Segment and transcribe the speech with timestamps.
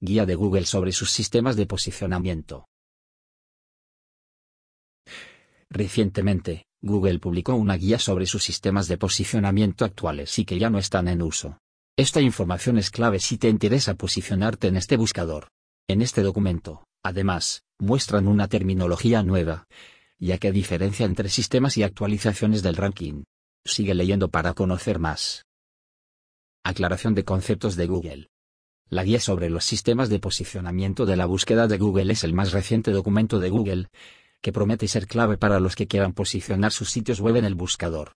[0.00, 2.68] Guía de Google sobre sus sistemas de posicionamiento.
[5.68, 10.78] Recientemente, Google publicó una guía sobre sus sistemas de posicionamiento actuales y que ya no
[10.78, 11.58] están en uso.
[11.96, 15.48] Esta información es clave si te interesa posicionarte en este buscador.
[15.88, 19.66] En este documento, además, muestran una terminología nueva,
[20.20, 23.24] ya que diferencia entre sistemas y actualizaciones del ranking.
[23.64, 25.44] Sigue leyendo para conocer más.
[26.64, 28.28] Aclaración de conceptos de Google.
[28.90, 32.52] La guía sobre los sistemas de posicionamiento de la búsqueda de Google es el más
[32.52, 33.88] reciente documento de Google,
[34.40, 38.12] que promete ser clave para los que quieran posicionar sus sitios web en el buscador.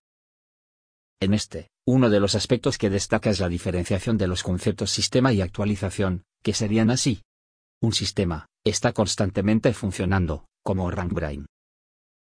[1.20, 5.32] En este, uno de los aspectos que destaca es la diferenciación de los conceptos sistema
[5.32, 7.22] y actualización, que serían así.
[7.80, 11.46] Un sistema está constantemente funcionando, como RankBrain.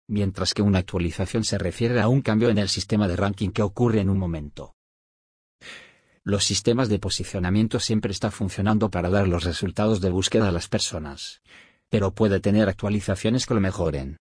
[0.07, 3.63] Mientras que una actualización se refiere a un cambio en el sistema de ranking que
[3.63, 4.75] ocurre en un momento.
[6.27, 10.67] Los sistemas de posicionamiento siempre están funcionando para dar los resultados de búsqueda a las
[10.67, 11.43] personas,
[11.89, 14.17] pero puede tener actualizaciones que lo mejoren.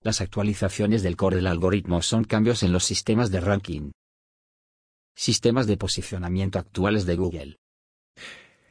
[0.00, 3.90] Las actualizaciones del core del algoritmo son cambios en los sistemas de ranking.
[5.14, 7.56] Sistemas de posicionamiento actuales de Google.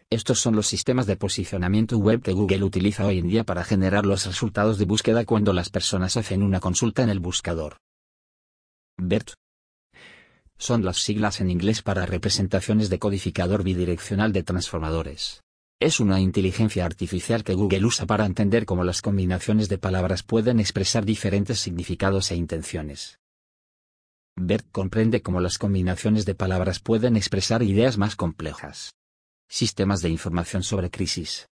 [0.09, 4.07] Estos son los sistemas de posicionamiento web que Google utiliza hoy en día para generar
[4.07, 7.77] los resultados de búsqueda cuando las personas hacen una consulta en el buscador.
[8.97, 9.33] BERT.
[10.59, 15.41] Son las siglas en inglés para representaciones de codificador bidireccional de transformadores.
[15.79, 20.59] Es una inteligencia artificial que Google usa para entender cómo las combinaciones de palabras pueden
[20.59, 23.19] expresar diferentes significados e intenciones.
[24.35, 28.91] BERT comprende cómo las combinaciones de palabras pueden expresar ideas más complejas.
[29.47, 31.47] Sistemas de información sobre crisis.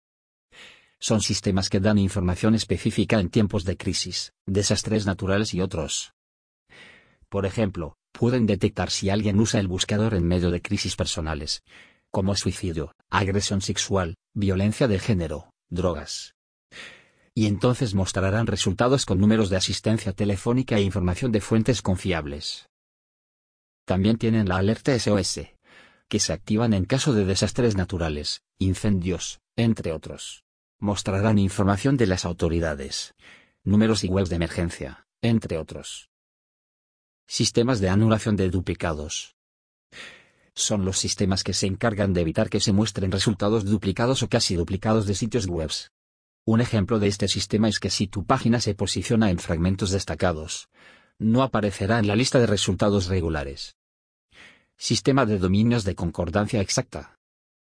[0.98, 6.12] Son sistemas que dan información específica en tiempos de crisis, desastres naturales y otros.
[7.28, 11.62] Por ejemplo, pueden detectar si alguien usa el buscador en medio de crisis personales,
[12.11, 16.34] como suicidio, agresión sexual, violencia de género, drogas.
[17.34, 22.69] Y entonces mostrarán resultados con números de asistencia telefónica e información de fuentes confiables.
[23.84, 25.41] También tienen la alerta SOS,
[26.09, 30.44] que se activan en caso de desastres naturales, incendios, entre otros.
[30.78, 33.15] Mostrarán información de las autoridades,
[33.62, 36.09] números y webs de emergencia, entre otros.
[37.28, 39.37] Sistemas de anulación de duplicados
[40.54, 44.56] son los sistemas que se encargan de evitar que se muestren resultados duplicados o casi
[44.56, 45.70] duplicados de sitios web.
[46.47, 50.69] Un ejemplo de este sistema es que si tu página se posiciona en fragmentos destacados,
[51.19, 53.76] no aparecerá en la lista de resultados regulares.
[54.78, 57.19] Sistema de dominios de concordancia exacta.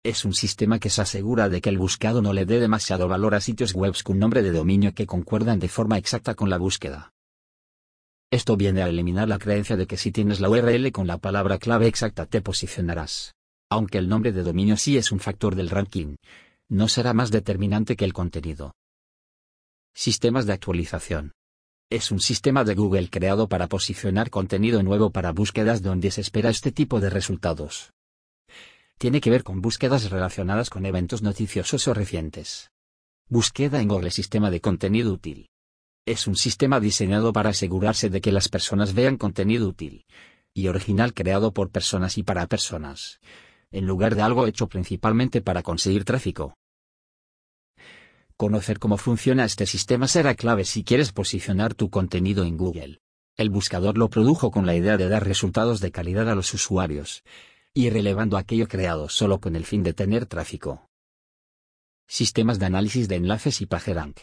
[0.04, 3.36] Es un sistema que se asegura de que el buscado no le dé demasiado valor
[3.36, 7.14] a sitios web con nombre de dominio que concuerdan de forma exacta con la búsqueda.
[8.30, 11.60] Esto viene a eliminar la creencia de que si tienes la URL con la palabra
[11.60, 13.36] clave exacta te posicionarás.
[13.70, 16.18] Aunque el nombre de dominio sí es un factor del ranking,
[16.68, 18.74] no será más determinante que el contenido.
[19.94, 21.32] Sistemas de actualización.
[21.90, 26.50] Es un sistema de Google creado para posicionar contenido nuevo para búsquedas donde se espera
[26.50, 27.94] este tipo de resultados.
[28.98, 32.72] Tiene que ver con búsquedas relacionadas con eventos noticiosos o recientes.
[33.30, 35.48] Búsqueda en Google Sistema de contenido útil
[36.08, 40.06] es un sistema diseñado para asegurarse de que las personas vean contenido útil
[40.54, 43.20] y original creado por personas y para personas,
[43.72, 46.56] en lugar de algo hecho principalmente para conseguir tráfico.
[48.38, 53.02] Conocer cómo funciona este sistema será clave si quieres posicionar tu contenido en Google.
[53.36, 57.24] El buscador lo produjo con la idea de dar resultados de calidad a los usuarios,
[57.74, 60.90] y relevando aquello creado solo con el fin de tener tráfico.
[62.08, 64.20] Sistemas de análisis de enlaces y PageRank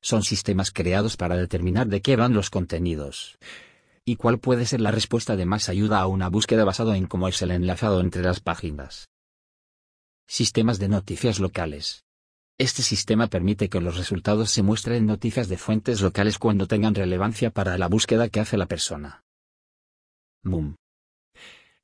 [0.00, 3.38] son sistemas creados para determinar de qué van los contenidos.
[4.04, 7.26] ¿Y cuál puede ser la respuesta de más ayuda a una búsqueda basado en cómo
[7.26, 9.08] es el enlazado entre las páginas?
[10.28, 12.04] Sistemas de noticias locales.
[12.58, 16.94] Este sistema permite que los resultados se muestren en noticias de fuentes locales cuando tengan
[16.94, 19.24] relevancia para la búsqueda que hace la persona.
[20.42, 20.76] MUM.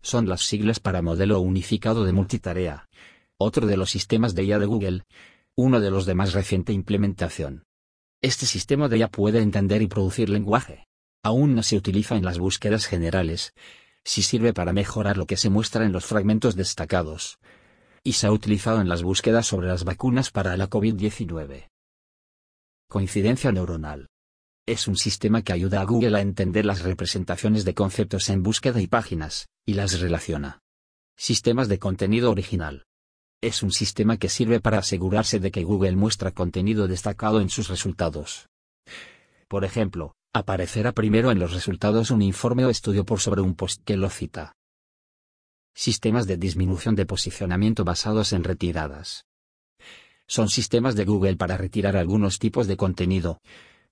[0.01, 2.89] Son las siglas para Modelo Unificado de Multitarea.
[3.37, 5.03] Otro de los sistemas de IA de Google.
[5.57, 7.65] Uno de los de más reciente implementación.
[8.23, 10.87] Este sistema de IA puede entender y producir lenguaje.
[11.25, 13.53] Aún no se utiliza en las búsquedas generales.
[14.05, 17.41] Sí sirve para mejorar lo que se muestra en los fragmentos destacados.
[18.05, 21.69] Y se ha utilizado en las búsquedas sobre las vacunas para la COVID-19.
[22.89, 24.09] Coincidencia neuronal.
[24.67, 28.81] Es un sistema que ayuda a Google a entender las representaciones de conceptos en búsqueda
[28.81, 30.61] y páginas, y las relaciona.
[31.17, 32.85] Sistemas de contenido original
[33.43, 37.69] es un sistema que sirve para asegurarse de que Google muestra contenido destacado en sus
[37.69, 38.49] resultados.
[39.49, 43.83] Por ejemplo, aparecerá primero en los resultados un informe o estudio por sobre un post
[43.85, 44.55] que lo cita.
[45.75, 49.25] Sistemas de disminución de posicionamiento basados en retiradas.
[50.29, 53.41] Son sistemas de Google para retirar algunos tipos de contenido.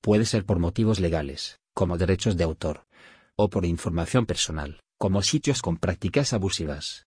[0.01, 2.87] Puede ser por motivos legales, como derechos de autor,
[3.37, 7.10] o por información personal, como sitios con prácticas abusivas.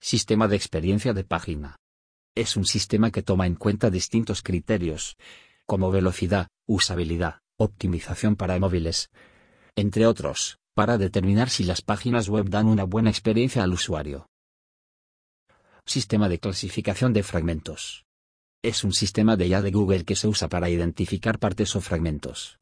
[0.00, 1.76] Sistema de experiencia de página.
[2.36, 5.16] Es un sistema que toma en cuenta distintos criterios,
[5.66, 9.10] como velocidad, usabilidad, optimización para móviles,
[9.74, 14.28] entre otros, para determinar si las páginas web dan una buena experiencia al usuario.
[15.84, 18.06] Sistema de clasificación de fragmentos.
[18.62, 22.60] Es un sistema de IA de Google que se usa para identificar partes o fragmentos.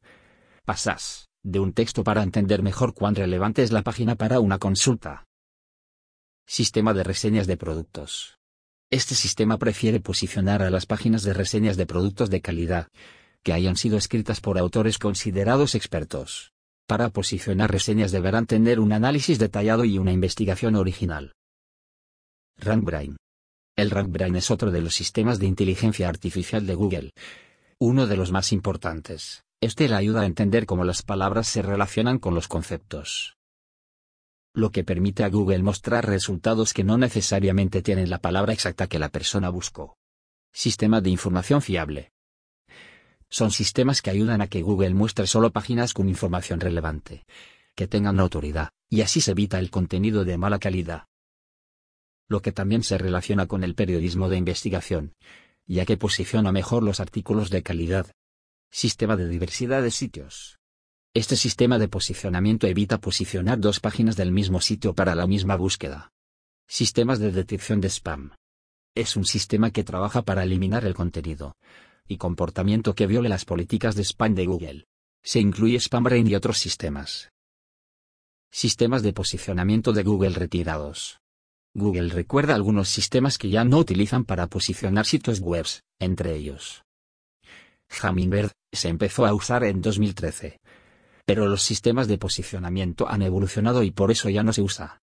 [0.65, 5.26] Pasas de un texto para entender mejor cuán relevante es la página para una consulta.
[6.49, 8.39] Sistema de reseñas de productos.
[8.89, 12.87] Este sistema prefiere posicionar a las páginas de reseñas de productos de calidad,
[13.43, 16.53] que hayan sido escritas por autores considerados expertos.
[16.87, 21.33] Para posicionar reseñas deberán tener un análisis detallado y una investigación original.
[22.55, 23.17] RankBrain.
[23.75, 27.11] El RankBrain es otro de los sistemas de inteligencia artificial de Google.
[27.77, 29.43] Uno de los más importantes.
[29.59, 33.36] Este le ayuda a entender cómo las palabras se relacionan con los conceptos
[34.57, 38.97] lo que permite a Google mostrar resultados que no necesariamente tienen la palabra exacta que
[38.97, 39.99] la persona buscó.
[40.51, 42.11] Sistema de información fiable.
[43.29, 47.27] Son sistemas que ayudan a que Google muestre solo páginas con información relevante,
[47.75, 51.03] que tengan autoridad, y así se evita el contenido de mala calidad.
[52.27, 55.13] Lo que también se relaciona con el periodismo de investigación,
[55.67, 58.07] ya que posiciona mejor los artículos de calidad.
[58.71, 60.57] Sistema de diversidad de sitios.
[61.13, 66.11] Este sistema de posicionamiento evita posicionar dos páginas del mismo sitio para la misma búsqueda.
[66.67, 68.31] Sistemas de detección de spam.
[68.93, 71.55] Es un sistema que trabaja para eliminar el contenido
[72.07, 74.85] y comportamiento que viole las políticas de spam de Google.
[75.23, 77.31] Se incluye SpamBrain y otros sistemas.
[78.51, 81.19] Sistemas de posicionamiento de Google retirados.
[81.73, 85.65] Google recuerda algunos sistemas que ya no utilizan para posicionar sitios web,
[85.99, 86.83] entre ellos.
[88.01, 90.59] Hummingbird se empezó a usar en 2013
[91.27, 95.01] pero los sistemas de posicionamiento han evolucionado y por eso ya no se usa.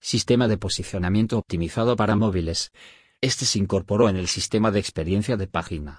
[0.00, 2.70] Sistema de posicionamiento optimizado para móviles.
[3.20, 5.98] Este se incorporó en el sistema de experiencia de página.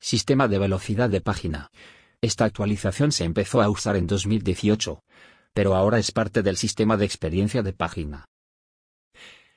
[0.00, 1.70] Sistema de velocidad de página.
[2.22, 5.02] Esta actualización se empezó a usar en 2018,
[5.52, 8.24] pero ahora es parte del sistema de experiencia de página.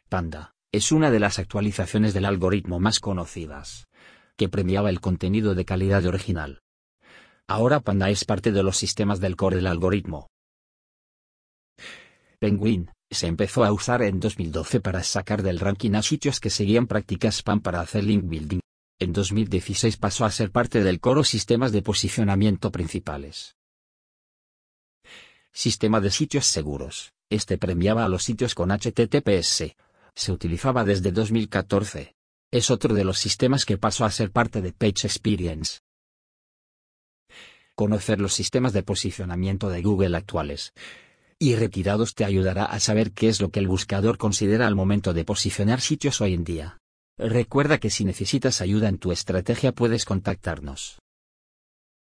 [0.10, 3.88] Panda es una de las actualizaciones del algoritmo más conocidas,
[4.36, 6.62] que premiaba el contenido de calidad original.
[7.51, 10.30] Ahora Panda es parte de los sistemas del core del algoritmo.
[12.39, 16.88] Penguin se empezó a usar en 2012 para sacar del ranking a sitios que seguían
[16.88, 18.62] prácticas spam para hacer link building.
[19.01, 23.57] En 2016 pasó a ser parte del coro sistemas de posicionamiento principales.
[25.51, 27.12] Sistema de sitios seguros.
[27.30, 29.75] Este premiaba a los sitios con HTTPS.
[30.15, 32.15] Se utilizaba desde 2014.
[32.50, 35.80] Es otro de los sistemas que pasó a ser parte de Page Experience.
[37.81, 40.72] Conocer los sistemas de posicionamiento de Google actuales
[41.39, 45.16] y retirados te ayudará a saber qué es lo que el buscador considera al momento
[45.16, 46.78] de posicionar sitios hoy en día.
[47.18, 51.00] Recuerda que si necesitas ayuda en tu estrategia puedes contactarnos.